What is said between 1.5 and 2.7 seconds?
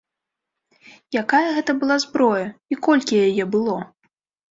гэта была зброя,